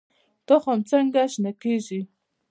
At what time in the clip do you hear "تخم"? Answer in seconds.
0.47-0.79